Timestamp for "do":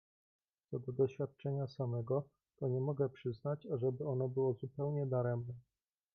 0.79-0.91